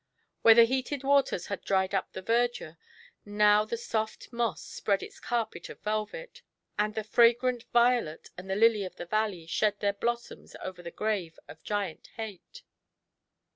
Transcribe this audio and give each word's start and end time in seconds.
Where 0.41 0.55
the 0.55 0.65
heated 0.65 1.03
waters 1.03 1.45
had 1.45 1.61
dried 1.63 1.93
up 1.93 2.11
the 2.13 2.23
verdure, 2.23 2.79
now 3.23 3.65
the 3.65 3.77
soft 3.77 4.33
moss 4.33 4.63
spread 4.63 5.03
its 5.03 5.19
carpet 5.19 5.69
of 5.69 5.79
velvet; 5.81 6.41
and 6.75 6.95
the 6.95 7.03
fragrant 7.03 7.65
violet 7.71 8.31
and 8.35 8.49
the 8.49 8.55
lily 8.55 8.83
of 8.83 8.95
the 8.95 9.05
valley 9.05 9.45
shed 9.45 9.79
their 9.79 9.93
blossoms 9.93 10.55
over 10.59 10.81
the 10.81 10.89
grave 10.89 11.37
of 11.47 11.61
Giant 11.61 12.09
Hate 12.15 12.63